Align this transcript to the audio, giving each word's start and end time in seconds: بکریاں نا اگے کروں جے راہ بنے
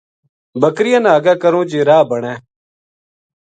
بکریاں 0.61 1.01
نا 1.03 1.11
اگے 1.17 1.33
کروں 1.41 1.63
جے 1.69 1.79
راہ 1.87 2.03
بنے 2.09 2.33